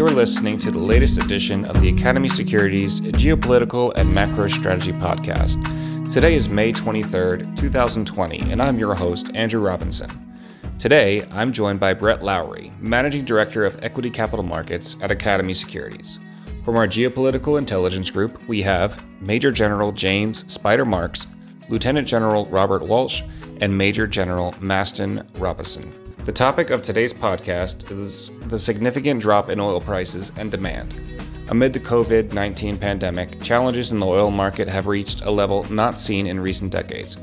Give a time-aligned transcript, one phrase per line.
[0.00, 5.62] you're listening to the latest edition of the Academy Securities Geopolitical and Macro Strategy Podcast.
[6.10, 10.34] Today is May 23rd, 2020, and I'm your host, Andrew Robinson.
[10.78, 16.18] Today, I'm joined by Brett Lowry, Managing Director of Equity Capital Markets at Academy Securities.
[16.64, 21.26] From our Geopolitical Intelligence Group, we have Major General James Spider Marks,
[21.68, 23.20] Lieutenant General Robert Walsh,
[23.60, 25.92] and Major General Mastin Robeson.
[26.26, 31.00] The topic of today's podcast is the significant drop in oil prices and demand.
[31.48, 35.98] Amid the COVID 19 pandemic, challenges in the oil market have reached a level not
[35.98, 37.16] seen in recent decades.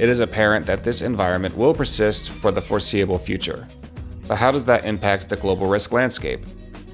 [0.00, 3.64] It is apparent that this environment will persist for the foreseeable future.
[4.26, 6.40] But how does that impact the global risk landscape?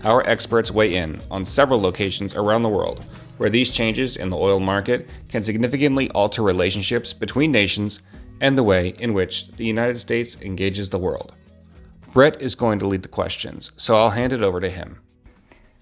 [0.04, 4.36] Our experts weigh in on several locations around the world where these changes in the
[4.36, 8.00] oil market can significantly alter relationships between nations
[8.40, 11.34] and the way in which the United States engages the world.
[12.18, 14.98] Brett is going to lead the questions, so I'll hand it over to him.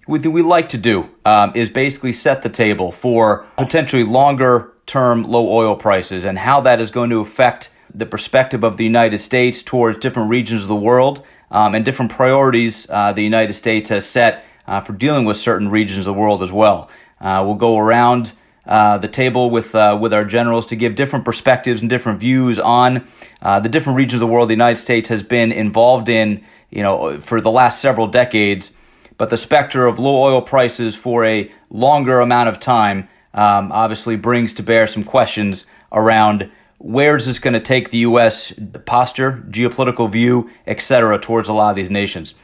[0.05, 5.23] What we like to do um, is basically set the table for potentially longer term
[5.23, 9.17] low oil prices and how that is going to affect the perspective of the United
[9.17, 13.89] States towards different regions of the world um, and different priorities uh, the United States
[13.89, 16.87] has set uh, for dealing with certain regions of the world as well.
[17.19, 18.33] Uh, we'll go around
[18.67, 22.59] uh, the table with uh, with our generals to give different perspectives and different views
[22.59, 23.07] on
[23.41, 26.83] uh, the different regions of the world the United States has been involved in, you
[26.83, 28.71] know, for the last several decades.
[29.17, 34.15] But the specter of low oil prices for a longer amount of time um, obviously
[34.15, 38.53] brings to bear some questions around where is this going to take the U.S.
[38.85, 42.35] posture, geopolitical view, etc., towards a lot of these nations.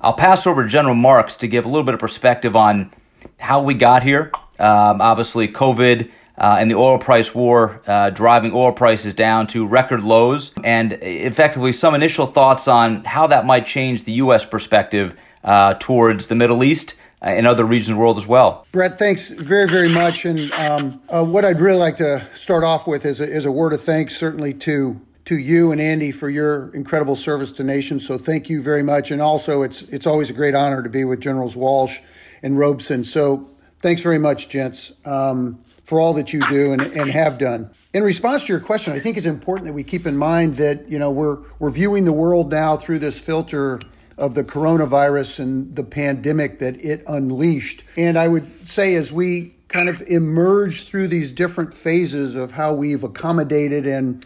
[0.00, 2.90] I'll pass over to General Marks to give a little bit of perspective on
[3.38, 4.30] how we got here.
[4.60, 9.66] Um, obviously, COVID uh, and the oil price war uh, driving oil prices down to
[9.66, 14.46] record lows, and effectively some initial thoughts on how that might change the U.S.
[14.46, 18.66] perspective uh, towards the Middle East and other regions of the world as well.
[18.72, 20.24] Brett, thanks very, very much.
[20.24, 23.52] And um, uh, what I'd really like to start off with is a, is a
[23.52, 28.00] word of thanks, certainly to to you and Andy for your incredible service to nation.
[28.00, 29.10] So thank you very much.
[29.10, 32.00] And also, it's it's always a great honor to be with Generals Walsh
[32.42, 33.04] and Robeson.
[33.04, 33.49] So
[33.80, 34.92] thanks very much, gents.
[35.04, 37.68] Um, for all that you do and, and have done.
[37.92, 40.88] In response to your question, I think it's important that we keep in mind that
[40.88, 43.80] you know we're we're viewing the world now through this filter
[44.16, 47.82] of the coronavirus and the pandemic that it unleashed.
[47.96, 52.72] And I would say as we kind of emerge through these different phases of how
[52.72, 54.24] we've accommodated and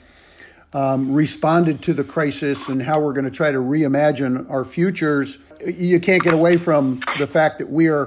[0.74, 5.38] um, responded to the crisis and how we're going to try to reimagine our futures,
[5.64, 8.06] you can't get away from the fact that we are,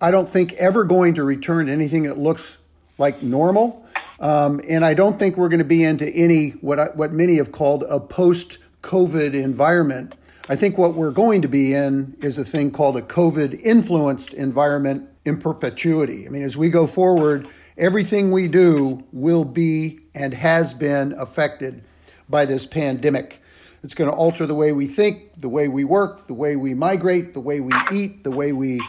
[0.00, 2.58] I don't think, ever going to return to anything that looks
[2.96, 3.84] like normal.
[4.18, 7.36] Um, and I don't think we're going to be into any what I, what many
[7.36, 10.14] have called a post COVID environment.
[10.48, 14.34] I think what we're going to be in is a thing called a COVID influenced
[14.34, 16.26] environment in perpetuity.
[16.26, 17.46] I mean, as we go forward,
[17.76, 21.82] everything we do will be and has been affected
[22.28, 23.42] by this pandemic.
[23.82, 26.74] It's going to alter the way we think, the way we work, the way we
[26.74, 28.80] migrate, the way we eat, the way we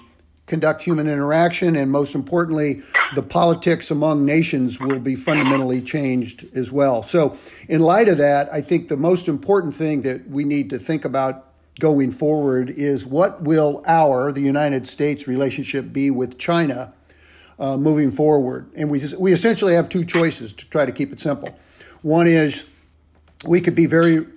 [0.52, 2.84] conduct human interaction, and most importantly,
[3.16, 7.04] the politics among nations will be fundamentally changed as well.
[7.04, 7.38] So,
[7.70, 11.06] in light of that, I think the most important thing that we need to think
[11.06, 11.48] about
[11.80, 16.94] going forward is what will our, the United States, relationship be with China
[17.58, 18.70] uh, moving forward?
[18.76, 21.58] And we, we essentially have two choices to try to keep it simple.
[22.02, 22.68] One is
[23.48, 24.28] we could be very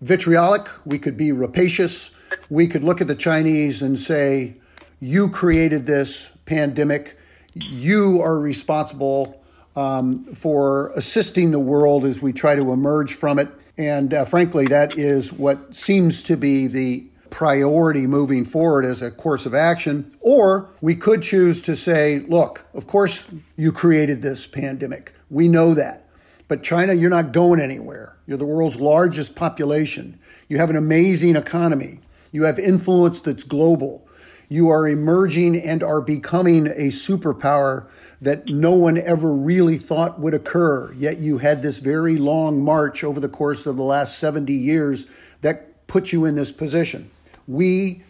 [0.00, 2.12] vitriolic, we could be rapacious,
[2.48, 4.59] we could look at the Chinese and say,
[5.00, 7.18] you created this pandemic.
[7.54, 9.42] You are responsible
[9.74, 13.48] um, for assisting the world as we try to emerge from it.
[13.78, 19.10] And uh, frankly, that is what seems to be the priority moving forward as a
[19.10, 20.10] course of action.
[20.20, 25.14] Or we could choose to say, look, of course you created this pandemic.
[25.30, 26.08] We know that.
[26.48, 28.16] But China, you're not going anywhere.
[28.26, 30.18] You're the world's largest population.
[30.48, 32.00] You have an amazing economy.
[32.32, 34.06] You have influence that's global.
[34.50, 37.86] You are emerging and are becoming a superpower
[38.20, 40.92] that no one ever really thought would occur.
[40.94, 45.06] Yet you had this very long march over the course of the last 70 years
[45.42, 47.08] that put you in this position.
[47.46, 48.02] We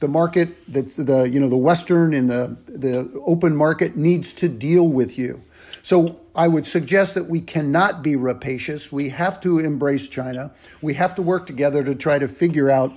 [0.00, 4.48] the market that's the you know the western and the the open market needs to
[4.48, 5.40] deal with you.
[5.80, 8.92] So I would suggest that we cannot be rapacious.
[8.92, 10.52] We have to embrace China.
[10.82, 12.92] We have to work together to try to figure out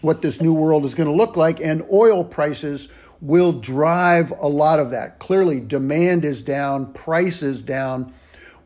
[0.00, 4.48] what this new world is going to look like, and oil prices will drive a
[4.48, 5.18] lot of that.
[5.18, 8.12] Clearly, demand is down, price is down.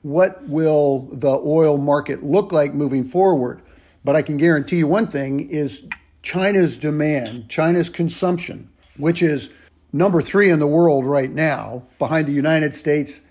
[0.03, 3.63] What will the oil market look like moving forward?
[4.05, 5.89] But I can guarantee you one thing is
[6.23, 9.53] China's demand, China's consumption, which is
[9.93, 13.23] number three in the world right now, behind the United States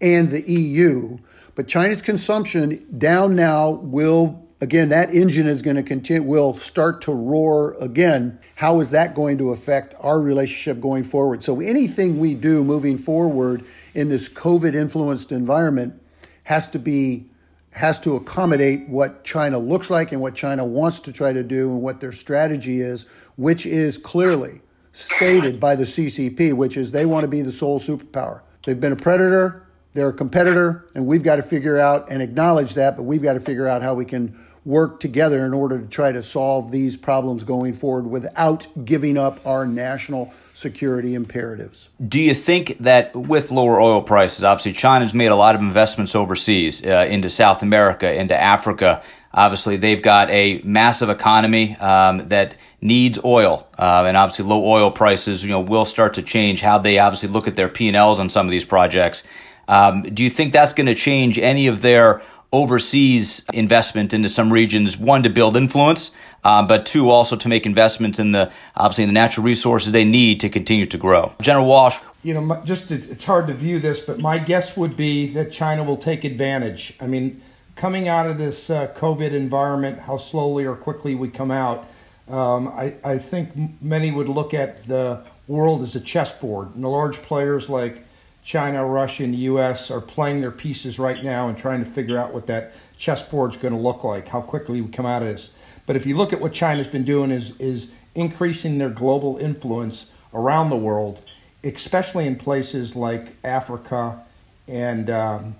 [0.00, 1.18] and the EU.
[1.54, 7.00] But China's consumption down now will again that engine is going to continue will start
[7.00, 12.18] to roar again how is that going to affect our relationship going forward so anything
[12.18, 13.64] we do moving forward
[13.94, 16.00] in this covid influenced environment
[16.44, 17.26] has to be
[17.72, 21.70] has to accommodate what China looks like and what China wants to try to do
[21.70, 24.60] and what their strategy is which is clearly
[24.92, 28.42] stated by the CCP, which is they want to be the sole superpower.
[28.66, 32.74] They've been a predator, they're a competitor, and we've got to figure out and acknowledge
[32.74, 35.86] that, but we've got to figure out how we can work together in order to
[35.86, 41.90] try to solve these problems going forward without giving up our national security imperatives.
[42.06, 46.14] Do you think that with lower oil prices, obviously China's made a lot of investments
[46.14, 49.02] overseas uh, into South America, into Africa.
[49.32, 54.90] Obviously, they've got a massive economy um, that needs oil, uh, and obviously, low oil
[54.90, 57.96] prices, you know, will start to change how they obviously look at their P and
[57.96, 59.22] Ls on some of these projects.
[59.68, 64.52] Um, do you think that's going to change any of their overseas investment into some
[64.52, 64.98] regions?
[64.98, 66.10] One to build influence,
[66.44, 70.04] um, but two also to make investments in the obviously in the natural resources they
[70.04, 71.32] need to continue to grow.
[71.40, 71.98] General Walsh.
[72.22, 75.82] You know, just it's hard to view this, but my guess would be that China
[75.84, 76.94] will take advantage.
[77.00, 77.40] I mean
[77.80, 81.88] coming out of this uh, COVID environment, how slowly or quickly we come out,
[82.28, 86.74] um, I, I think many would look at the world as a chessboard.
[86.74, 88.04] And the large players like
[88.44, 89.90] China, Russia, and the U.S.
[89.90, 93.56] are playing their pieces right now and trying to figure out what that chessboard is
[93.56, 95.50] going to look like, how quickly we come out of this.
[95.86, 100.10] But if you look at what China's been doing is is increasing their global influence
[100.34, 101.22] around the world,
[101.64, 104.20] especially in places like Africa
[104.66, 105.56] and um,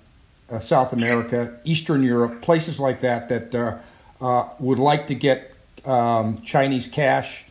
[0.51, 3.79] uh, South America, Eastern Europe, places like that that uh,
[4.21, 5.55] uh, would like to get
[5.85, 7.45] um, Chinese cash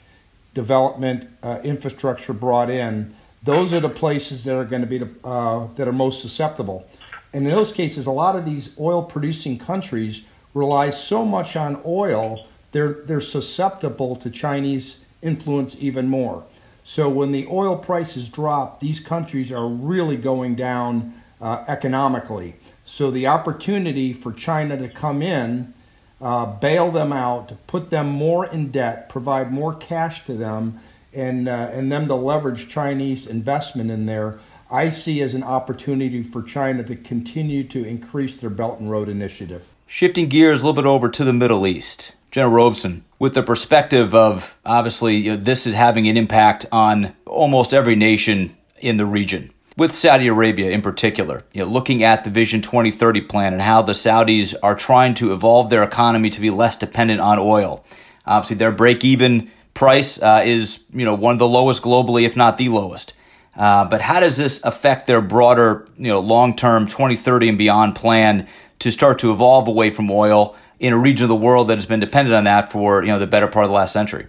[0.54, 3.16] development uh, infrastructure brought in.
[3.44, 6.88] Those are the places that are going to be the, uh, that are most susceptible.
[7.34, 12.46] And in those cases, a lot of these oil-producing countries rely so much on oil,
[12.72, 16.44] they're they're susceptible to Chinese influence even more.
[16.84, 22.56] So when the oil prices drop, these countries are really going down uh, economically.
[22.84, 25.74] So the opportunity for China to come in,
[26.20, 30.80] uh, bail them out, put them more in debt, provide more cash to them,
[31.14, 34.40] and uh, and them to leverage Chinese investment in there,
[34.72, 39.10] I see as an opportunity for China to continue to increase their Belt and Road
[39.10, 39.68] Initiative.
[39.88, 44.14] Shifting gears a little bit over to the Middle East, General Robeson, with the perspective
[44.14, 49.06] of obviously you know, this is having an impact on almost every nation in the
[49.06, 53.62] region with Saudi Arabia in particular, you know, looking at the Vision 2030 plan and
[53.62, 57.84] how the Saudis are trying to evolve their economy to be less dependent on oil.
[58.26, 62.58] Obviously, their break-even price uh, is you know one of the lowest globally, if not
[62.58, 63.14] the lowest.
[63.56, 68.48] Uh, but how does this affect their broader, you know, long-term 2030 and beyond plan
[68.80, 71.86] to start to evolve away from oil in a region of the world that has
[71.86, 74.28] been dependent on that for you know the better part of the last century?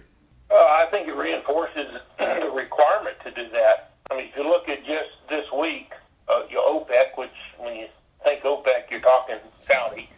[0.49, 1.87] I think it reinforces
[2.17, 3.93] the requirement to do that.
[4.09, 5.93] I mean, if you look at just this week,
[6.27, 7.87] uh, your OPEC, which when you
[8.23, 10.09] think OPEC, you're talking Saudi.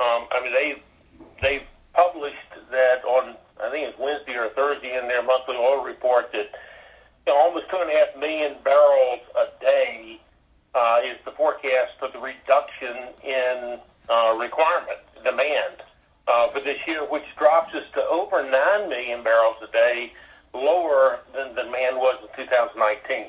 [0.00, 0.82] Um, I mean, they
[1.42, 2.36] they published
[2.70, 3.36] that on
[3.68, 7.68] I think it's Wednesday or Thursday in their monthly oil report that you know, almost
[7.68, 10.20] two and a half million barrels a day
[10.74, 13.76] uh, is the forecast for the reduction in
[14.08, 15.84] uh, requirement demand
[16.24, 20.12] uh, for this year, which drops us to over nine million barrels a day,
[20.54, 23.28] lower than demand was in 2019.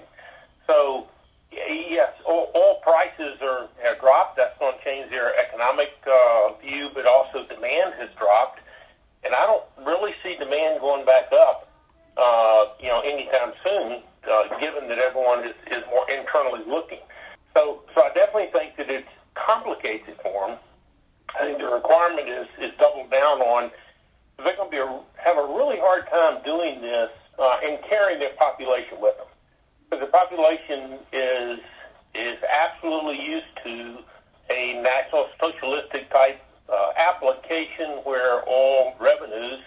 [0.68, 1.08] So
[1.52, 4.38] Yes, all, all prices are have dropped.
[4.38, 8.60] That's going to change their economic uh, view, but also demand has dropped,
[9.24, 11.68] and I don't really see demand going back up.
[12.18, 17.00] Uh, you know, anytime soon, uh, given that everyone is, is more internally looking.
[17.54, 20.58] So, so I definitely think that it complicates it for them.
[21.32, 23.72] I think the requirement is is doubled down on.
[24.38, 28.20] They're going to be a, have a really hard time doing this uh, and carrying
[28.20, 29.28] their population with them
[29.90, 31.60] because the population is
[32.16, 34.00] is absolutely used to
[34.50, 39.60] a national socialistic type uh, application where all revenues,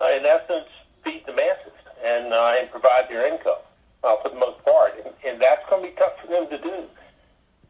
[0.00, 0.70] uh, in essence,
[1.04, 3.62] feed the masses and uh, and provide their income
[4.04, 6.58] uh, for the most part, and, and that's going to be tough for them to
[6.58, 6.86] do.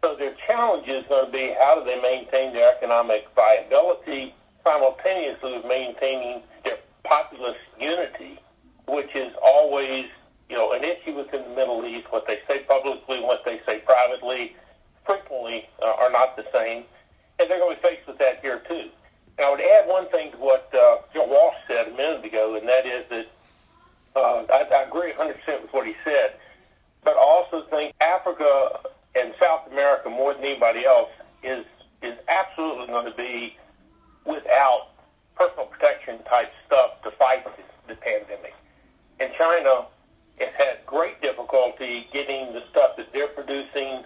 [0.04, 5.58] So their challenge is going to be how do they maintain their economic viability simultaneously
[5.58, 8.38] with maintaining their populist unity,
[8.86, 10.06] which is always
[10.48, 12.06] you know, an issue within the Middle East.
[12.10, 14.56] What they say publicly, what they say privately,
[15.04, 16.84] frequently uh, are not the same,
[17.38, 18.90] and they're going to be faced with that here too.
[19.38, 22.56] And I would add one thing to what uh, Joe Walsh said a minute ago,
[22.56, 23.26] and that is that
[24.16, 26.34] uh, I, I agree 100% with what he said,
[27.04, 28.80] but I also think Africa
[29.14, 31.10] and South America, more than anybody else,
[31.42, 31.64] is
[32.02, 33.56] is absolutely going to be
[34.24, 34.90] without
[35.34, 37.50] personal protection type stuff to fight the,
[37.88, 38.54] the pandemic.
[39.18, 39.86] And China
[40.38, 44.04] has had great difficulty getting the stuff that they're producing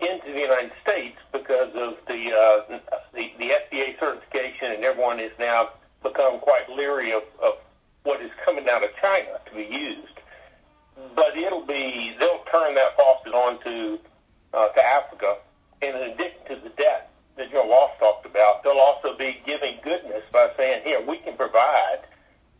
[0.00, 2.78] into the United States because of the uh,
[3.12, 5.70] the, the FDA certification, and everyone has now
[6.02, 7.54] become quite leery of, of
[8.02, 10.18] what is coming out of China to be used.
[11.14, 13.98] But it'll be they'll turn that faucet on to
[14.52, 15.38] uh, to Africa,
[15.82, 19.78] and in addition to the debt that Joe Walsh talked about, they'll also be giving
[19.82, 22.06] goodness by saying, "Here, we can provide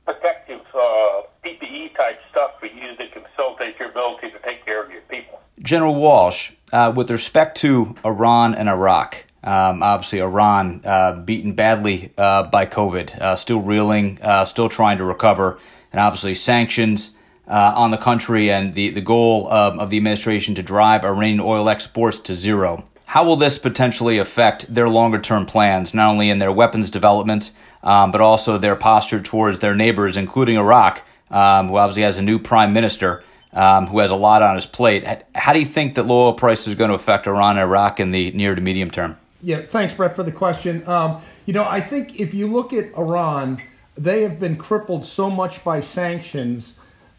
[0.04, 4.82] protective uh, PPE type stuff for you that can facilitate your ability to take care
[4.82, 10.80] of your people." General Walsh, uh, with respect to Iran and Iraq, um, obviously Iran
[10.84, 15.58] uh, beaten badly uh, by COVID, uh, still reeling, uh, still trying to recover,
[15.92, 17.16] and obviously sanctions.
[17.46, 21.68] on the country and the, the goal of, of the administration to drive Iranian oil
[21.68, 22.84] exports to zero.
[23.14, 27.52] How will this potentially affect their longer term plans, not only in their weapons development,
[27.84, 32.22] um, but also their posture towards their neighbors, including Iraq, um, who obviously has a
[32.22, 35.06] new prime minister um, who has a lot on his plate?
[35.32, 38.00] How do you think that low oil prices are going to affect Iran and Iraq
[38.00, 39.16] in the near to medium term?
[39.40, 40.84] Yeah, thanks, Brett, for the question.
[40.88, 43.62] Um, you know, I think if you look at Iran,
[43.94, 46.72] they have been crippled so much by sanctions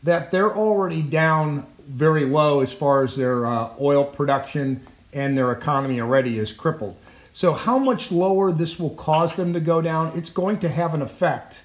[0.04, 5.52] that they're already down very low as far as their uh, oil production and their
[5.52, 6.96] economy already is crippled.
[7.34, 10.94] So, how much lower this will cause them to go down, it's going to have
[10.94, 11.58] an effect,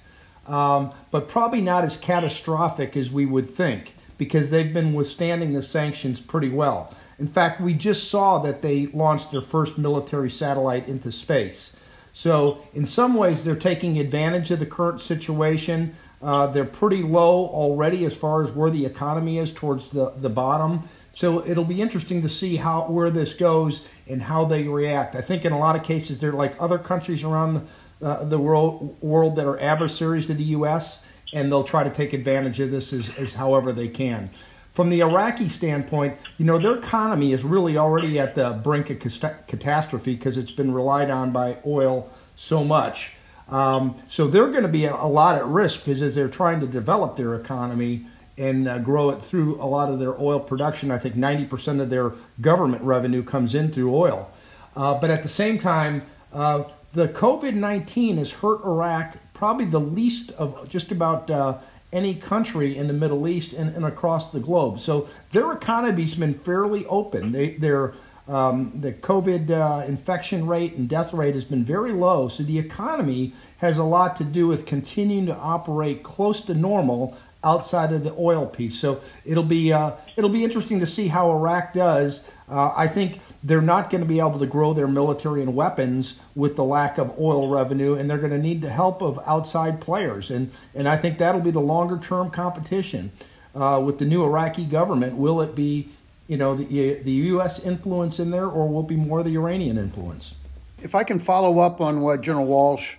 [0.47, 5.63] um, but probably not as catastrophic as we would think because they've been withstanding the
[5.63, 6.93] sanctions pretty well.
[7.19, 11.75] In fact, we just saw that they launched their first military satellite into space.
[12.13, 15.95] So, in some ways, they're taking advantage of the current situation.
[16.21, 20.29] Uh, they're pretty low already as far as where the economy is towards the, the
[20.29, 20.87] bottom.
[21.21, 25.13] So it'll be interesting to see how where this goes and how they react.
[25.13, 27.67] I think in a lot of cases they're like other countries around
[27.99, 31.05] the, uh, the world world that are adversaries to the U.S.
[31.31, 34.31] and they'll try to take advantage of this as, as however they can.
[34.73, 38.97] From the Iraqi standpoint, you know their economy is really already at the brink of
[39.45, 43.11] catastrophe because it's been relied on by oil so much.
[43.47, 46.61] Um, so they're going to be a, a lot at risk because as they're trying
[46.61, 48.07] to develop their economy
[48.41, 50.89] and uh, grow it through a lot of their oil production.
[50.89, 54.31] I think 90% of their government revenue comes in through oil.
[54.75, 56.01] Uh, but at the same time,
[56.33, 61.57] uh, the COVID 19 has hurt Iraq probably the least of just about uh,
[61.93, 64.79] any country in the Middle East and, and, across the globe.
[64.79, 67.31] So their economy's been fairly open.
[67.31, 67.93] They, their
[68.27, 72.57] um, the COVID uh, infection rate and death rate has been very low, so the
[72.57, 78.03] economy has a lot to do with continuing to operate close to normal outside of
[78.03, 78.77] the oil piece.
[78.79, 82.27] So it'll be uh, it'll be interesting to see how Iraq does.
[82.49, 86.19] Uh, I think they're not going to be able to grow their military and weapons
[86.35, 89.81] with the lack of oil revenue, and they're going to need the help of outside
[89.81, 90.29] players.
[90.29, 93.11] And and I think that'll be the longer term competition
[93.55, 95.15] uh, with the new Iraqi government.
[95.15, 95.89] Will it be
[96.27, 97.63] you know the the U.S.
[97.65, 100.35] influence in there, or will it be more the Iranian influence?
[100.81, 102.95] If I can follow up on what General Walsh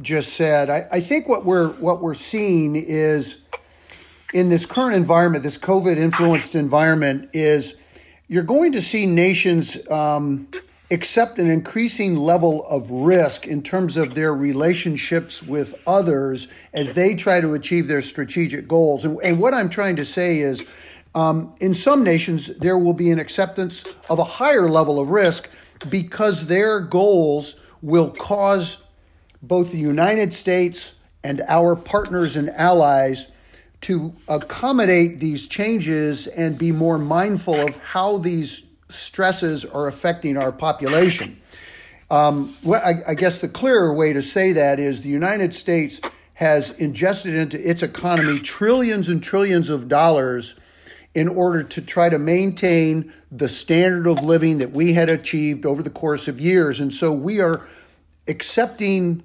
[0.00, 3.42] just said, I, I think what we're what we're seeing is
[4.32, 7.76] in this current environment, this COVID influenced environment, is
[8.28, 10.48] you're going to see nations um,
[10.90, 17.14] accept an increasing level of risk in terms of their relationships with others as they
[17.14, 19.04] try to achieve their strategic goals.
[19.04, 20.64] And, and what I'm trying to say is,
[21.14, 25.50] um, in some nations, there will be an acceptance of a higher level of risk
[25.88, 28.84] because their goals will cause
[29.42, 33.30] both the United States and our partners and allies
[33.82, 40.52] to accommodate these changes and be more mindful of how these stresses are affecting our
[40.52, 41.40] population.
[42.10, 46.00] Um, well, I, I guess the clearer way to say that is the United States
[46.34, 50.58] has ingested into its economy trillions and trillions of dollars
[51.14, 55.82] in order to try to maintain the standard of living that we had achieved over
[55.82, 56.80] the course of years.
[56.80, 57.68] And so we are
[58.28, 59.22] accepting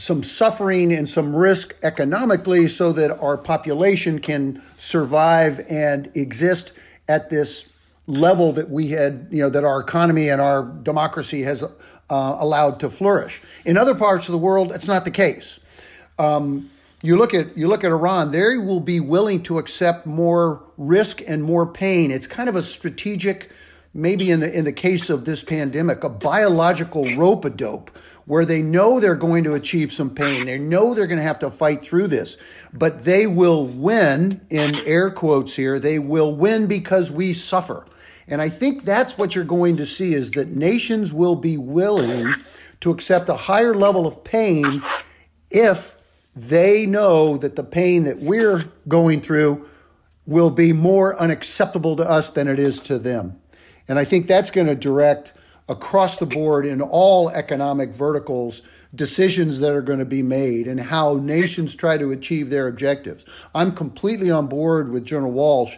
[0.00, 6.72] some suffering and some risk economically so that our population can survive and exist
[7.06, 7.70] at this
[8.06, 11.68] level that we had, you know, that our economy and our democracy has uh,
[12.08, 13.42] allowed to flourish.
[13.66, 15.60] In other parts of the world, it's not the case.
[16.18, 16.70] Um,
[17.02, 21.20] you look at you look at Iran; they will be willing to accept more risk
[21.26, 22.10] and more pain.
[22.10, 23.50] It's kind of a strategic,
[23.92, 27.90] maybe in the in the case of this pandemic, a biological rope a dope
[28.26, 30.46] where they know they're going to achieve some pain.
[30.46, 32.36] They know they're going to have to fight through this,
[32.72, 37.86] but they will win, in air quotes here, they will win because we suffer.
[38.28, 42.32] And I think that's what you're going to see is that nations will be willing
[42.80, 44.82] to accept a higher level of pain
[45.50, 45.96] if
[46.34, 49.68] they know that the pain that we're going through
[50.26, 53.40] will be more unacceptable to us than it is to them.
[53.88, 55.32] And I think that's going to direct
[55.70, 58.62] across the board in all economic verticals
[58.92, 63.24] decisions that are going to be made and how nations try to achieve their objectives.
[63.54, 65.76] I'm completely on board with General Walsh.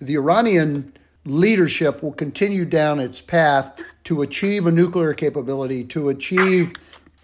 [0.00, 0.94] The Iranian
[1.26, 6.72] leadership will continue down its path to achieve a nuclear capability, to achieve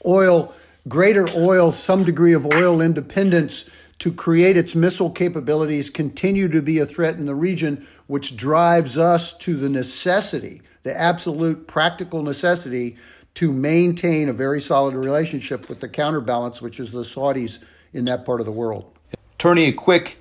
[0.04, 0.54] oil,
[0.88, 6.78] greater oil, some degree of oil independence, to create its missile capabilities, continue to be
[6.78, 12.96] a threat in the region, which drives us to the necessity the absolute practical necessity
[13.34, 18.24] to maintain a very solid relationship with the counterbalance, which is the Saudis in that
[18.24, 18.90] part of the world.
[19.38, 20.18] Turning a quick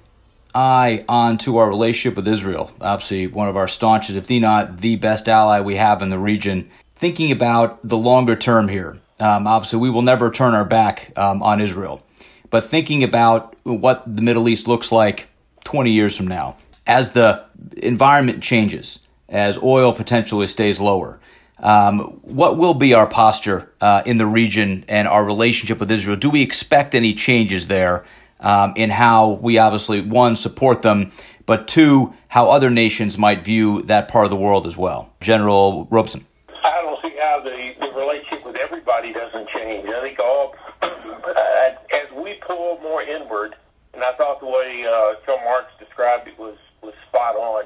[0.54, 5.28] eye onto our relationship with Israel, obviously one of our staunchest, if not the best
[5.28, 6.70] ally we have in the region.
[6.94, 11.42] Thinking about the longer term here, um, obviously we will never turn our back um,
[11.44, 12.04] on Israel,
[12.50, 15.30] but thinking about what the Middle East looks like
[15.66, 17.46] 20 years from now, as the
[17.78, 19.00] environment changes,
[19.30, 21.20] as oil potentially stays lower.
[21.62, 26.16] Um, what will be our posture uh, in the region and our relationship with Israel?
[26.16, 28.06] Do we expect any changes there
[28.40, 31.12] um, in how we obviously, one, support them,
[31.46, 35.12] but two, how other nations might view that part of the world as well?
[35.20, 36.26] General Robeson.
[36.50, 39.86] I don't see how the, the relationship with everybody doesn't change.
[39.90, 43.56] I think all, as we pull more inward,
[43.94, 47.66] and I thought the way uh, Joe Marks described it was, was spot on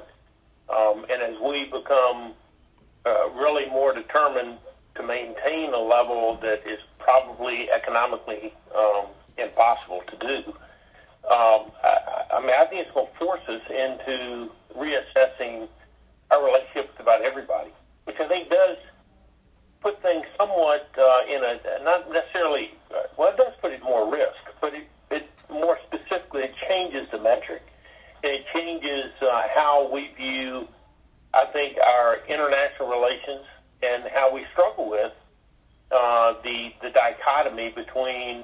[0.70, 2.34] um, and as we become
[3.06, 4.58] uh, really more determined
[4.96, 9.06] to maintain a level that is probably economically um,
[9.38, 10.54] impossible to do,
[11.30, 15.70] um, I, I mean, I think it's going to force us into reassessing
[16.32, 17.72] our relationship with about everybody,
[18.06, 18.78] which I think does
[19.82, 24.10] put things somewhat uh, in a not necessarily uh, well, it does put it more
[24.12, 27.62] risk, but it, it more specifically it changes the metric.
[28.24, 30.68] It changes uh, how we view,
[31.34, 33.46] I think, our international relations
[33.82, 35.12] and how we struggle with
[35.92, 38.44] uh, the the dichotomy between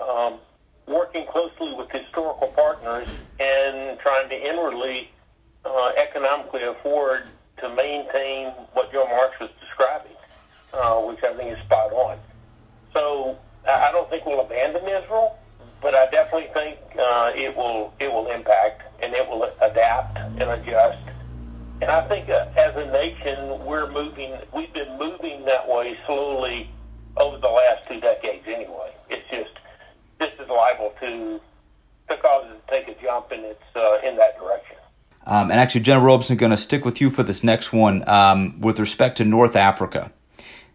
[0.00, 0.38] um,
[0.86, 3.08] working closely with historical partners
[3.40, 5.10] and trying to inwardly
[5.64, 7.24] uh, economically afford
[7.58, 10.16] to maintain what Joe Marks was describing,
[10.72, 12.18] uh, which I think is spot on.
[12.92, 15.38] So I don't think we'll abandon Israel
[15.82, 20.42] but I definitely think uh, it will it will impact and it will adapt and
[20.42, 20.98] adjust.
[21.82, 24.34] And I think uh, as a nation, we're moving.
[24.54, 26.70] We've been moving that way slowly
[27.18, 28.44] over the last two decades.
[28.46, 29.58] Anyway, it's just
[30.18, 31.40] this is liable to
[32.08, 34.76] to cause it to take a jump, and it's uh, in that direction.
[35.26, 38.60] Um, and actually, General Robeson, going to stick with you for this next one um,
[38.60, 40.12] with respect to North Africa.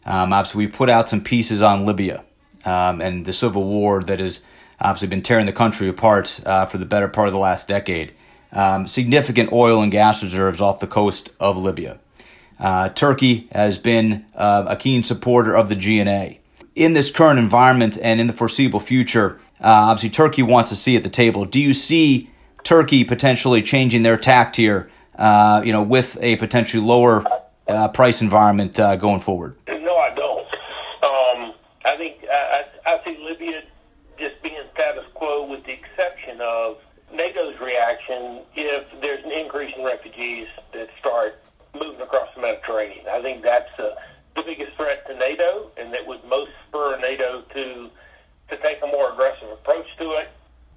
[0.05, 2.25] Um, obviously, we've put out some pieces on Libya
[2.65, 4.41] um, and the civil war that has
[4.79, 8.13] obviously been tearing the country apart uh, for the better part of the last decade.
[8.53, 11.99] Um, significant oil and gas reserves off the coast of Libya.
[12.59, 16.37] Uh, Turkey has been uh, a keen supporter of the GNA.
[16.75, 20.95] In this current environment and in the foreseeable future, uh, obviously Turkey wants to see
[20.95, 21.45] at the table.
[21.45, 22.29] Do you see
[22.63, 27.25] Turkey potentially changing their tact here, uh, you know, with a potentially lower
[27.67, 29.55] uh, price environment going forward?
[29.67, 30.47] No, I don't.
[31.03, 33.63] Um, I think I, I see Libya
[34.19, 36.77] just being status quo with the exception of
[37.13, 41.41] NATO's reaction if there's an increase in refugees that start
[41.74, 43.08] moving across the Mediterranean.
[43.08, 43.95] I think that's uh,
[44.36, 47.89] the biggest threat to NATO, and that would most spur NATO to
[48.50, 50.28] to take a more aggressive approach to it.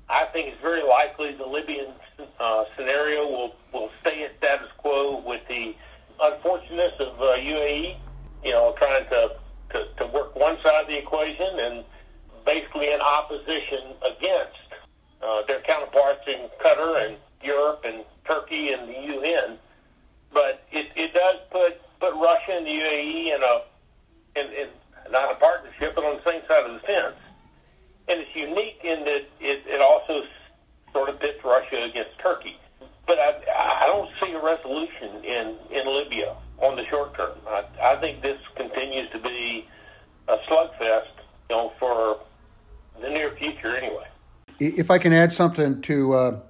[0.09, 1.92] I think it's very likely the Libyan
[2.38, 5.75] uh, scenario will will stay at status quo with the
[6.20, 7.97] unfortunateness of uh, UAE,
[8.44, 9.29] you know, trying to,
[9.73, 11.85] to to work one side of the equation and
[12.44, 14.63] basically in opposition against
[15.24, 19.58] uh, their counterparts in Qatar and Europe and Turkey and the UN.
[20.32, 23.54] But it, it does put, put Russia and the UAE in a
[24.37, 24.68] in, in
[25.10, 27.18] not a partnership, but on the same side of the fence.
[28.08, 30.26] And it's unique in that it, it also
[30.92, 32.56] sort of pits Russia against Turkey.
[33.06, 37.37] But I, I don't see a resolution in, in Libya on the short term.
[37.46, 39.68] I, I think this continues to be
[40.28, 41.12] a slugfest,
[41.50, 42.20] you know, for
[43.00, 44.08] the near future anyway.
[44.59, 46.40] If I can add something to uh,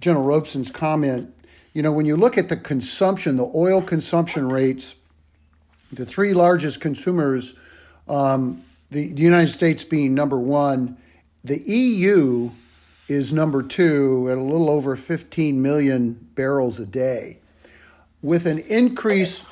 [0.00, 1.34] General Robeson's comment,
[1.72, 4.96] you know, when you look at the consumption, the oil consumption rates,
[5.92, 7.54] the three largest consumers
[8.08, 10.96] um, the, the United States being number one,
[11.44, 12.50] the EU
[13.08, 17.38] is number two at a little over 15 million barrels a day.
[18.20, 19.46] With an increase,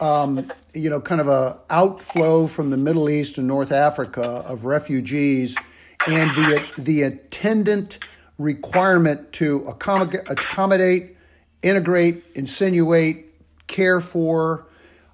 [0.00, 4.64] um, you know, kind of a outflow from the Middle East and North Africa of
[4.64, 5.56] refugees,
[6.06, 7.98] and the the attendant
[8.38, 11.16] requirement to accommodate,
[11.62, 13.26] integrate, insinuate,
[13.66, 14.66] care for,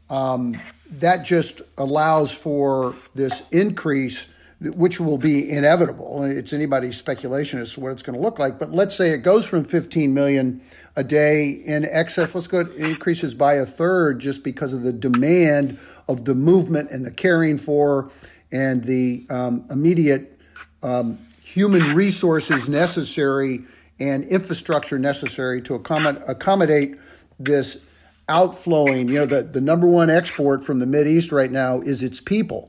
[0.08, 0.58] um,
[0.90, 6.22] that just allows for this increase which will be inevitable.
[6.22, 8.58] It's anybody's speculation as to what it's going to look like.
[8.58, 10.60] But let's say it goes from 15 million
[10.94, 12.34] a day in excess.
[12.34, 12.60] Let's go.
[12.60, 17.10] It increases by a third just because of the demand of the movement and the
[17.10, 18.10] caring for
[18.52, 20.38] and the um, immediate
[20.82, 23.64] um, human resources necessary
[23.98, 26.96] and infrastructure necessary to accommodate, accommodate
[27.38, 27.82] this
[28.28, 29.08] outflowing.
[29.08, 32.20] You know, the, the number one export from the Mid East right now is its
[32.20, 32.68] people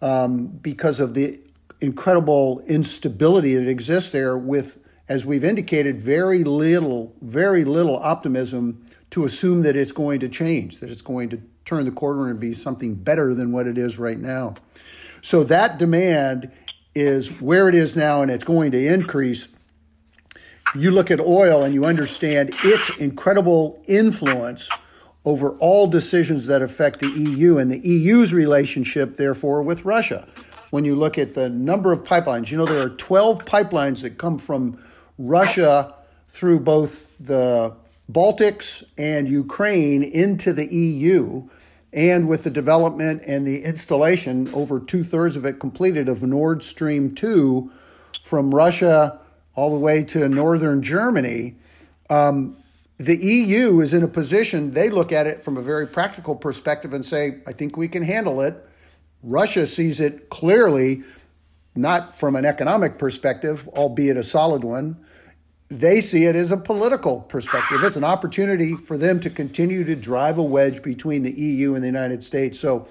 [0.00, 1.40] um, because of the
[1.80, 9.24] incredible instability that exists there with as we've indicated very little very little optimism to
[9.24, 12.52] assume that it's going to change that it's going to turn the corner and be
[12.52, 14.54] something better than what it is right now
[15.22, 16.50] so that demand
[16.94, 19.48] is where it is now and it's going to increase
[20.74, 24.70] you look at oil and you understand its incredible influence
[25.24, 30.26] over all decisions that affect the EU and the EU's relationship, therefore, with Russia.
[30.70, 34.18] When you look at the number of pipelines, you know, there are 12 pipelines that
[34.18, 34.78] come from
[35.18, 35.94] Russia
[36.28, 37.74] through both the
[38.10, 41.48] Baltics and Ukraine into the EU.
[41.92, 46.62] And with the development and the installation, over two thirds of it completed, of Nord
[46.62, 47.70] Stream 2
[48.22, 49.18] from Russia
[49.54, 51.56] all the way to northern Germany,
[52.08, 52.56] um,
[52.98, 56.92] the EU is in a position, they look at it from a very practical perspective
[56.92, 58.54] and say, I think we can handle it.
[59.22, 61.02] Russia sees it clearly,
[61.74, 65.02] not from an economic perspective, albeit a solid one.
[65.70, 67.84] They see it as a political perspective.
[67.84, 71.82] It's an opportunity for them to continue to drive a wedge between the EU and
[71.82, 72.58] the United States.
[72.58, 72.88] So,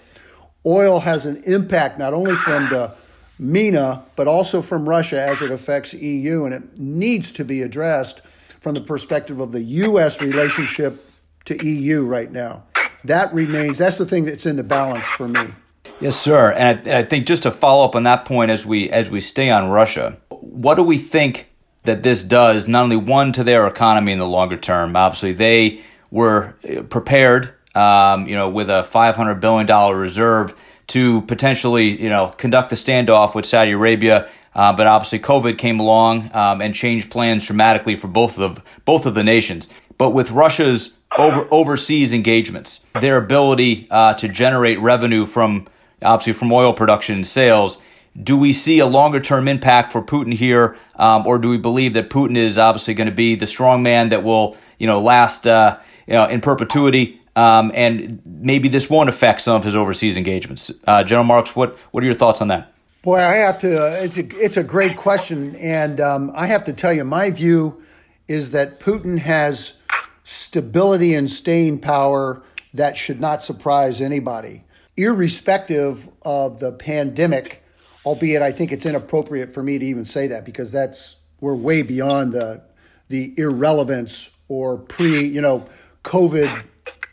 [0.66, 2.94] oil has an impact not only from the
[3.38, 8.22] MENA, but also from Russia as it affects EU, and it needs to be addressed
[8.62, 10.22] from the perspective of the U.S.
[10.22, 11.06] relationship
[11.46, 12.64] to EU right now.
[13.04, 15.54] That remains, that's the thing that's in the balance for me.
[16.00, 16.52] Yes, sir.
[16.52, 19.20] And I, I think just to follow up on that point as we as we
[19.20, 21.49] stay on Russia, what do we think
[21.84, 24.96] that this does not only one to their economy in the longer term?
[24.96, 26.56] Obviously, they were
[26.90, 30.54] prepared, um, you know, with a five hundred billion dollar reserve
[30.88, 35.80] to potentially, you know, conduct the standoff with Saudi Arabia uh, but obviously, COVID came
[35.80, 39.70] along um, and changed plans dramatically for both of the, both of the nations.
[39.98, 45.68] But with Russia's over, overseas engagements, their ability uh, to generate revenue from
[46.02, 47.82] obviously from oil production and sales,
[48.22, 51.94] do we see a longer term impact for Putin here, um, or do we believe
[51.94, 55.48] that Putin is obviously going to be the strong man that will you know last
[55.48, 57.22] uh, you know in perpetuity?
[57.36, 60.72] Um, and maybe this won't affect some of his overseas engagements.
[60.86, 62.74] Uh, General Marks, what what are your thoughts on that?
[63.02, 63.82] Boy, I have to.
[63.82, 67.30] Uh, it's a it's a great question, and um, I have to tell you, my
[67.30, 67.82] view
[68.28, 69.78] is that Putin has
[70.24, 72.44] stability and staying power
[72.74, 74.64] that should not surprise anybody,
[74.98, 77.59] irrespective of the pandemic.
[78.06, 81.82] Albeit, I think it's inappropriate for me to even say that because that's we're way
[81.82, 82.64] beyond the
[83.08, 85.66] the irrelevance or pre, you know,
[86.04, 86.68] COVID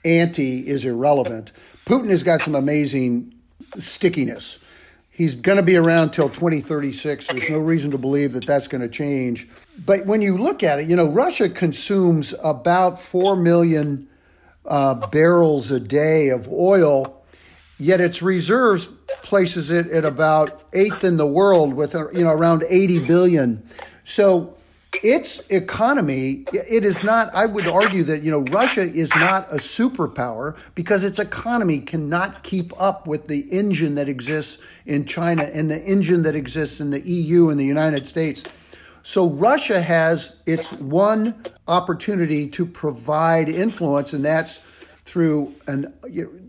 [0.04, 1.52] anti is irrelevant.
[1.86, 3.34] Putin has got some amazing
[3.78, 4.58] stickiness
[5.16, 7.28] He's going to be around till 2036.
[7.28, 9.48] There's no reason to believe that that's going to change.
[9.78, 14.08] But when you look at it, you know, Russia consumes about 4 million
[14.66, 17.24] uh, barrels a day of oil,
[17.78, 18.88] yet its reserves
[19.22, 23.66] places it at about eighth in the world with, uh, you know, around 80 billion.
[24.04, 24.56] So
[25.02, 29.56] its economy, it is not, I would argue that, you know, Russia is not a
[29.56, 35.70] superpower because its economy cannot keep up with the engine that exists in China and
[35.70, 38.44] the engine that exists in the EU and the United States.
[39.02, 44.62] So Russia has its one opportunity to provide influence, and that's
[45.06, 45.94] through an,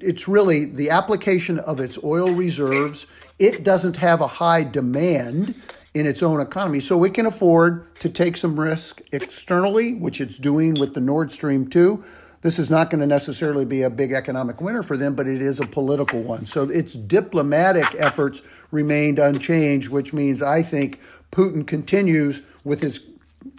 [0.02, 3.06] it's really the application of its oil reserves.
[3.38, 5.54] It doesn't have a high demand
[5.94, 6.80] in its own economy.
[6.80, 11.32] So it can afford to take some risk externally, which it's doing with the Nord
[11.32, 12.04] Stream 2.
[12.42, 15.42] This is not going to necessarily be a big economic winner for them, but it
[15.42, 16.48] is a political one.
[16.48, 18.42] So its diplomatic efforts
[18.72, 21.00] remained unchanged, which means I think
[21.32, 23.08] Putin continues with his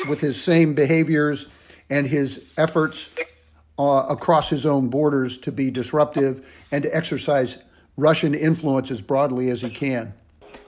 [0.08, 1.48] with his same behaviors
[1.88, 3.14] and his efforts
[3.78, 7.58] uh, across his own borders to be disruptive and to exercise
[7.96, 10.14] Russian influence as broadly as he can.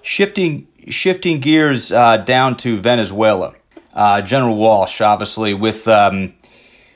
[0.02, 3.54] Shifting shifting gears uh, down to Venezuela,
[3.94, 6.34] uh, General Walsh, obviously with um,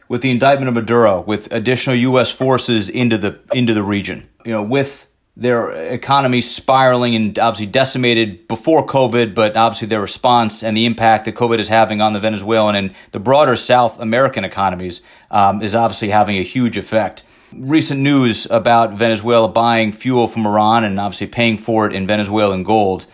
[0.08, 2.30] with the indictment of Maduro, with additional U.S.
[2.30, 8.46] forces into the into the region, you know, with their economy spiraling and obviously decimated
[8.46, 12.20] before COVID, but obviously their response and the impact that COVID is having on the
[12.20, 17.24] Venezuelan and the broader South American economies um, is obviously having a huge effect.
[17.52, 22.62] Recent news about Venezuela buying fuel from Iran and obviously paying for it in Venezuelan
[22.62, 23.06] gold.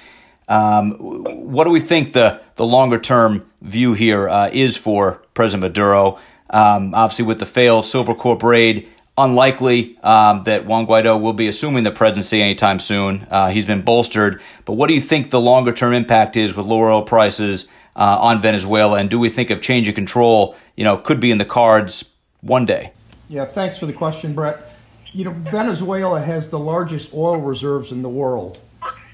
[0.46, 5.62] Um, what do we think the, the longer term view here uh, is for President
[5.62, 6.18] Maduro?
[6.50, 8.88] Um, obviously, with the failed Silvercorp raid,
[9.24, 13.26] unlikely um, that Juan Guaido will be assuming the presidency anytime soon.
[13.30, 14.40] Uh, he's been bolstered.
[14.64, 18.18] But what do you think the longer term impact is with lower oil prices uh,
[18.20, 18.98] on Venezuela?
[18.98, 22.04] And do we think of change of control, you know, could be in the cards
[22.40, 22.92] one day?
[23.28, 24.76] Yeah, thanks for the question, Brett.
[25.12, 28.58] You know, Venezuela has the largest oil reserves in the world.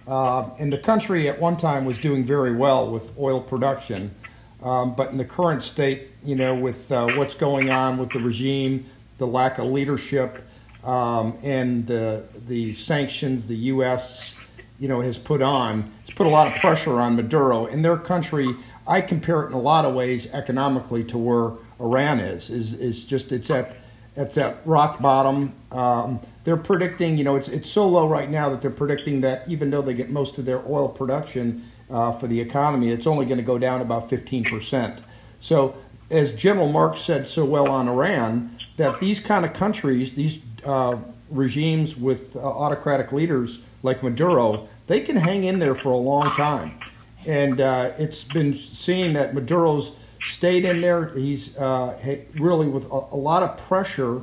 [0.06, 4.14] Uh, and the country at one time was doing very well with oil production.
[4.62, 8.20] Um, but in the current state, you know, with uh, what's going on with the
[8.20, 8.86] regime,
[9.18, 10.46] the lack of leadership,
[10.84, 14.34] um, and the the sanctions the U.S.
[14.78, 17.66] you know has put on, it's put a lot of pressure on Maduro.
[17.66, 18.54] In their country,
[18.86, 22.50] I compare it in a lot of ways economically to where Iran is.
[22.50, 23.76] Is is just it's at
[24.16, 25.52] it's at rock bottom.
[25.70, 29.48] Um, they're predicting, you know, it's it's so low right now that they're predicting that
[29.48, 33.26] even though they get most of their oil production uh, for the economy, it's only
[33.26, 35.02] going to go down about 15 percent.
[35.40, 35.76] So,
[36.10, 40.96] as General Marks said so well on Iran, that these kind of countries, these uh,
[41.30, 46.30] regimes with uh, autocratic leaders like Maduro, they can hang in there for a long
[46.36, 46.78] time.
[47.26, 49.92] And uh, it's been seen that Maduro's
[50.24, 51.06] stayed in there.
[51.08, 54.22] He's uh, really with a, a, lot of pressure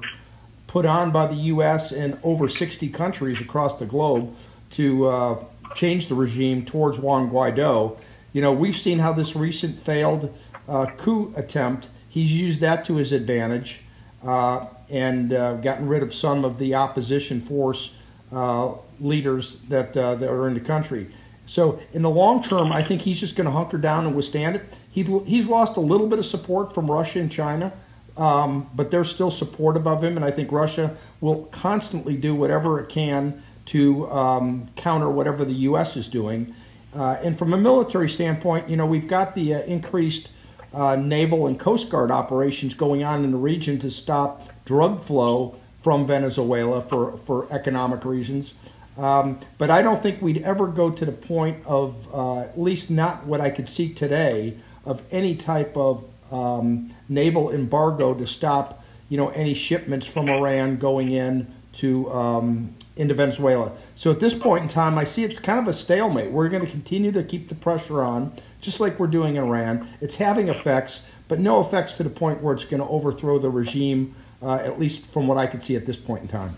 [0.67, 1.91] put on by the U.S.
[1.91, 4.33] and over 60 countries across the globe
[4.71, 5.43] to uh,
[5.75, 7.97] change the regime towards Juan Guaido.
[8.31, 10.33] You know, we've seen how this recent failed
[10.67, 13.81] uh, coup attempt, he's used that to his advantage
[14.23, 17.93] and uh, gotten rid of some of the opposition force
[18.31, 21.07] uh, leaders that, uh, that are in the country.
[21.45, 24.55] So, in the long term, I think he's just going to hunker down and withstand
[24.55, 24.63] it.
[24.91, 27.73] He, he's lost a little bit of support from Russia and China,
[28.15, 32.79] um, but they're still supportive of him, and I think Russia will constantly do whatever
[32.79, 35.97] it can to um, counter whatever the U.S.
[35.97, 36.55] is doing.
[36.95, 40.29] Uh, and from a military standpoint, you know, we've got the uh, increased
[40.73, 45.55] uh, naval and coast guard operations going on in the region to stop drug flow
[45.81, 48.53] from Venezuela for, for economic reasons.
[48.97, 52.91] Um, but I don't think we'd ever go to the point of, uh, at least
[52.91, 58.83] not what I could see today, of any type of um, naval embargo to stop,
[59.09, 63.71] you know, any shipments from Iran going in to um, into Venezuela.
[63.95, 66.31] So at this point in time, I see it's kind of a stalemate.
[66.31, 69.87] We're going to continue to keep the pressure on, just like we're doing in Iran.
[70.01, 73.49] It's having effects, but no effects to the point where it's going to overthrow the
[73.49, 76.55] regime, uh, at least from what I can see at this point in time.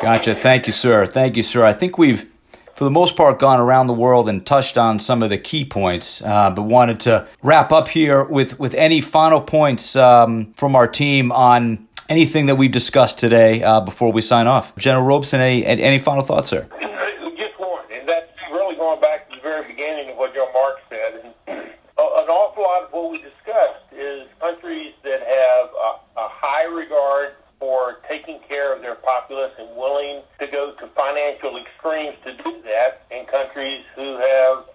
[0.00, 0.34] Gotcha.
[0.34, 1.06] Thank you, sir.
[1.06, 1.64] Thank you, sir.
[1.64, 2.26] I think we've,
[2.74, 5.64] for the most part, gone around the world and touched on some of the key
[5.64, 10.74] points, uh, but wanted to wrap up here with, with any final points um, from
[10.74, 14.74] our team on anything that we've discussed today uh, before we sign off.
[14.76, 16.66] General Robeson, any, any final thoughts, sir?
[17.38, 20.76] Just one, and that's really going back to the very beginning of what Joe Mark
[20.90, 21.22] said.
[21.22, 26.64] And an awful lot of what we discussed is countries that have a, a high
[26.64, 32.32] regard for taking care of their populace and willing to go to financial extremes to
[32.42, 34.66] do that, and countries who have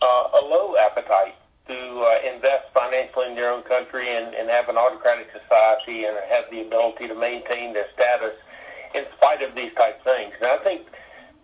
[0.00, 1.34] uh, a low appetite
[1.66, 6.12] to uh, invest financially in their own country and, and have an autocratic society and
[6.28, 8.36] have the ability to maintain their status
[8.94, 10.32] in spite of these type things.
[10.40, 10.88] And I think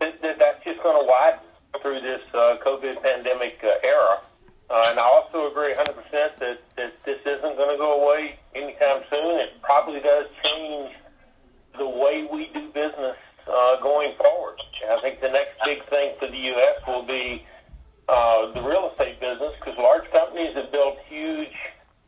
[0.00, 1.44] that, that that's just going to widen
[1.82, 4.20] through this uh, COVID pandemic uh, era.
[4.70, 9.02] Uh, and I also agree 100% that, that this isn't going to go away anytime
[9.10, 9.40] soon.
[9.40, 10.94] It probably does change
[11.76, 14.60] the way we do business uh, going forward.
[14.88, 16.86] I think the next big thing for the U.S.
[16.86, 17.44] will be
[18.08, 21.54] uh, the real estate business because large companies that build huge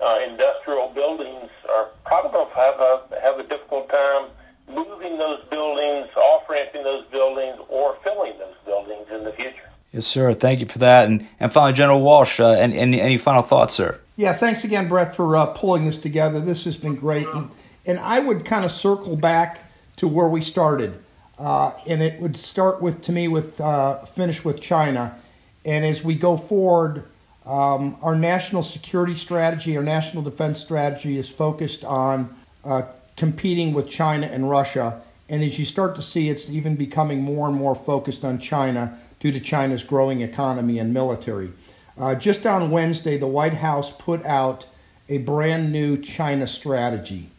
[0.01, 4.31] uh, industrial buildings are probably going to have a have a difficult time
[4.75, 9.71] moving those buildings, off ramping those buildings, or filling those buildings in the future.
[9.93, 10.33] Yes, sir.
[10.35, 11.09] Thank you for that.
[11.09, 14.01] And and finally, General Walsh, uh, any, any, any final thoughts, sir?
[14.17, 16.41] Yeah, thanks again, Brett, for uh, pulling this together.
[16.41, 17.51] This has been great, and,
[17.87, 21.03] and I would kind of circle back to where we started,
[21.39, 25.19] uh, and it would start with to me with uh, finish with China
[25.65, 27.05] and as we go forward,
[27.47, 32.83] um, our national security strategy, our national defense strategy is focused on uh,
[33.17, 35.03] competing with China and Russia.
[35.29, 38.99] And as you start to see, it's even becoming more and more focused on China
[39.21, 41.53] due to China's growing economy and military.
[41.99, 44.67] Uh, just on Wednesday, the White House put out
[45.09, 47.31] a brand new China strategy.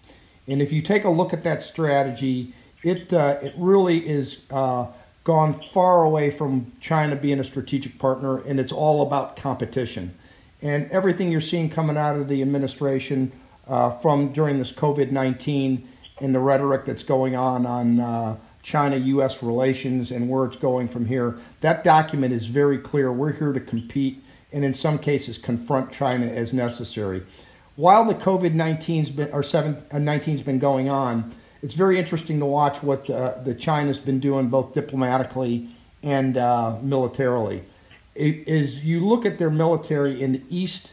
[0.47, 4.88] And if you take a look at that strategy, it, uh, it really is uh,
[5.23, 10.13] gone far away from China being a strategic partner, and it's all about competition.
[10.62, 13.31] And everything you're seeing coming out of the administration
[13.67, 15.88] uh, from during this COVID 19
[16.19, 20.88] and the rhetoric that's going on on uh, China US relations and where it's going
[20.88, 23.12] from here, that document is very clear.
[23.12, 27.23] We're here to compete and in some cases confront China as necessary.
[27.76, 32.45] While the COVID 19's been, or 19's uh, been going on, it's very interesting to
[32.45, 35.69] watch what the, the China's been doing both diplomatically
[36.04, 37.63] and uh, militarily.
[38.15, 40.92] As you look at their military in the East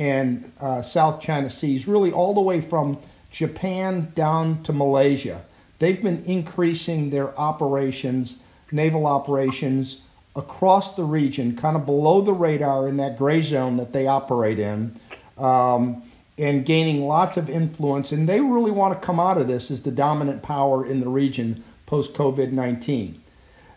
[0.00, 2.98] and uh, South China Seas, really all the way from
[3.30, 5.42] Japan down to Malaysia,
[5.78, 8.38] they've been increasing their operations,
[8.72, 10.00] naval operations,
[10.34, 14.58] across the region, kind of below the radar in that gray zone that they operate
[14.58, 14.98] in,
[15.36, 16.02] um,
[16.38, 18.10] and gaining lots of influence.
[18.10, 21.08] And they really want to come out of this as the dominant power in the
[21.08, 23.20] region post COVID 19.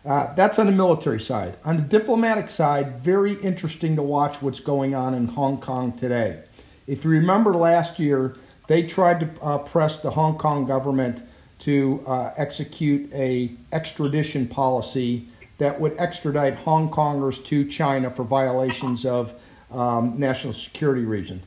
[0.04, 1.56] Uh, that's on the military side.
[1.64, 6.42] On the diplomatic side, very interesting to watch what's going on in Hong Kong today.
[6.86, 8.36] If you remember last year,
[8.66, 11.22] they tried to uh, press the Hong Kong government
[11.60, 19.06] to uh, execute a extradition policy that would extradite Hong Kongers to China for violations
[19.06, 19.32] of
[19.70, 21.42] um, national security reasons.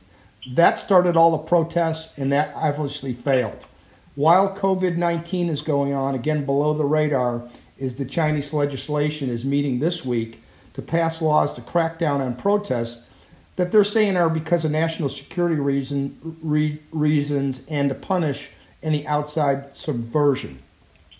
[0.54, 3.64] That started all the protests, and that obviously failed.
[4.14, 9.44] While COVID 19 is going on, again below the radar, is the Chinese legislation is
[9.44, 10.42] meeting this week
[10.74, 13.02] to pass laws to crack down on protests
[13.56, 18.50] that they're saying are because of national security reason, re, reasons and to punish
[18.82, 20.60] any outside subversion.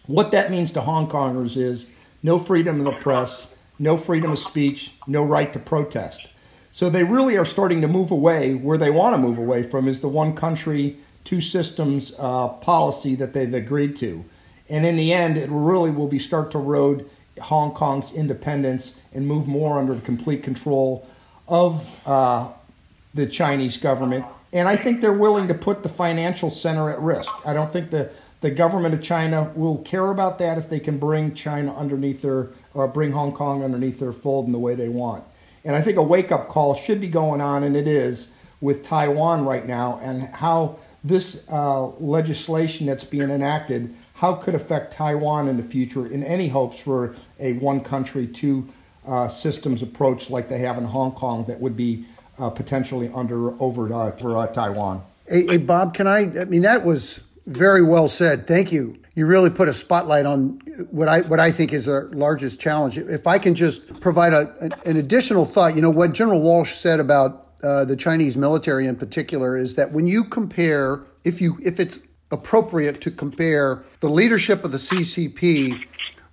[0.06, 1.90] What that means to Hong Kongers is
[2.22, 6.28] no freedom of the press, no freedom of speech, no right to protest.
[6.72, 9.88] So they really are starting to move away where they want to move away from
[9.88, 14.24] is the one country, two systems uh, policy that they've agreed to.
[14.68, 17.08] And in the end, it really will be start to erode
[17.40, 21.08] Hong Kong's independence and move more under the complete control
[21.46, 22.48] of uh,
[23.14, 24.26] the Chinese government.
[24.52, 27.30] And I think they're willing to put the financial center at risk.
[27.44, 30.98] I don't think the the government of China will care about that if they can
[30.98, 34.88] bring China underneath their, or bring Hong Kong underneath their fold in the way they
[34.88, 35.24] want.
[35.64, 38.84] And I think a wake up call should be going on, and it is, with
[38.84, 45.46] Taiwan right now, and how this uh, legislation that's being enacted, how could affect Taiwan
[45.46, 48.68] in the future in any hopes for a one country, two
[49.06, 52.04] uh, systems approach like they have in Hong Kong that would be
[52.38, 55.02] uh, potentially under over uh, for uh, Taiwan.
[55.28, 56.40] Hey, hey, Bob, can I?
[56.40, 58.48] I mean, that was very well said.
[58.48, 58.98] Thank you.
[59.14, 62.98] You really put a spotlight on what I what I think is our largest challenge.
[62.98, 66.98] If I can just provide a, an additional thought, you know what General Walsh said
[66.98, 71.78] about uh, the Chinese military in particular is that when you compare, if you if
[71.78, 75.84] it's appropriate to compare the leadership of the CCP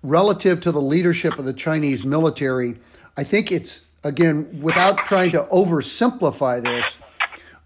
[0.04, 2.76] relative to the leadership of the Chinese military,
[3.18, 7.00] I think it's again without trying to oversimplify this.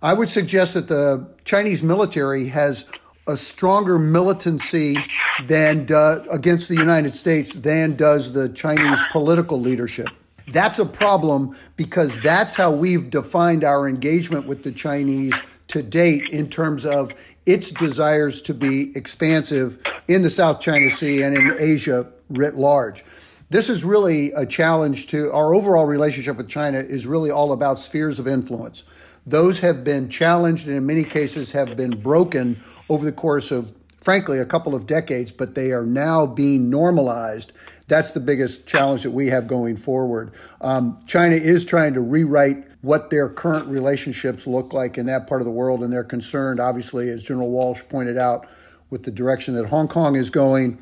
[0.02, 2.86] I would suggest that the Chinese military has
[3.28, 4.98] a stronger militancy
[5.46, 5.88] than
[6.32, 10.08] against the United States than does the Chinese political leadership.
[10.52, 16.30] That's a problem because that's how we've defined our engagement with the Chinese to date
[16.30, 17.14] in terms of
[17.50, 23.04] its desires to be expansive in the South China Sea and in Asia writ large.
[23.50, 27.80] This is really a challenge to our overall relationship with China is really all about
[27.80, 28.84] spheres of influence.
[29.26, 33.74] Those have been challenged and in many cases have been broken over the course of,
[33.98, 37.52] frankly, a couple of decades, but they are now being normalized.
[37.88, 40.32] That's the biggest challenge that we have going forward.
[40.62, 45.42] Um, China is trying to rewrite what their current relationships look like in that part
[45.42, 48.48] of the world, and they're concerned, obviously, as General Walsh pointed out,
[48.90, 50.78] with the direction that Hong Kong is going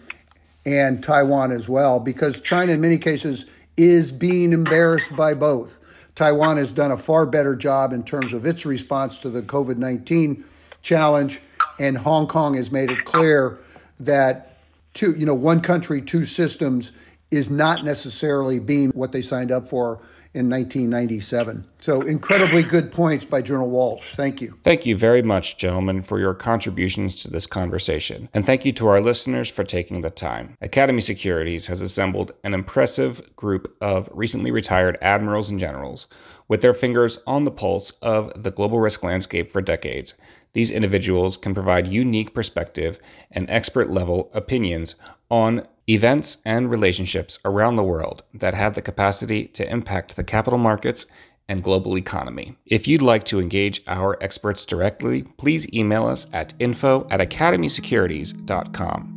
[0.66, 3.46] and Taiwan as well, because China, in many cases,
[3.76, 5.80] is being embarrassed by both.
[6.16, 9.78] Taiwan has done a far better job in terms of its response to the COVID
[9.78, 10.44] 19
[10.82, 11.42] challenge
[11.80, 13.60] and Hong Kong has made it clear
[14.00, 14.58] that
[14.94, 16.92] two, you know, one country, two systems
[17.30, 20.00] is not necessarily being what they signed up for
[20.38, 21.66] in 1997.
[21.80, 24.14] So, incredibly good points by General Walsh.
[24.14, 24.58] Thank you.
[24.64, 28.30] Thank you very much, gentlemen, for your contributions to this conversation.
[28.36, 30.56] And thank you to our listeners for taking the time.
[30.62, 36.08] Academy Securities has assembled an impressive group of recently retired admirals and generals
[36.48, 40.14] with their fingers on the pulse of the global risk landscape for decades.
[40.54, 43.00] These individuals can provide unique perspective
[43.32, 44.96] and expert level opinions
[45.30, 50.60] on events, and relationships around the world that have the capacity to impact the capital
[50.60, 51.06] markets
[51.50, 52.58] and global economy.
[52.66, 59.14] If you'd like to engage our experts directly, please email us at info at academysecurities.com.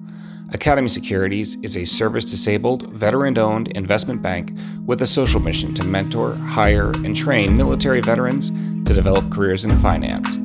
[0.52, 4.52] Academy Securities is a service disabled, veteran owned investment bank
[4.84, 9.78] with a social mission to mentor, hire, and train military veterans to develop careers in
[9.78, 10.36] finance.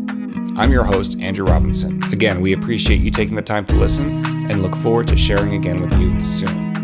[0.57, 2.03] I'm your host, Andrew Robinson.
[2.13, 5.81] Again, we appreciate you taking the time to listen and look forward to sharing again
[5.81, 6.74] with you soon.